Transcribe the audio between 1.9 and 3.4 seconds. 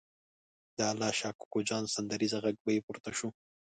سندریزه غږ به پورته شو.